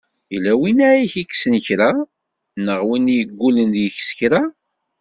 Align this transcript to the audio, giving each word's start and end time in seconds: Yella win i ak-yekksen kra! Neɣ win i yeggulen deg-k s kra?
Yella 0.33 0.53
win 0.59 0.77
i 0.87 0.87
ak-yekksen 0.93 1.53
kra! 1.65 1.91
Neɣ 2.65 2.79
win 2.87 3.11
i 3.11 3.15
yeggulen 3.17 3.69
deg-k 3.75 3.97
s 4.07 4.11
kra? 4.17 4.41